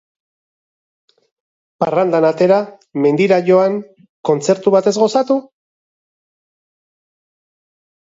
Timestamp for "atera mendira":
2.31-3.39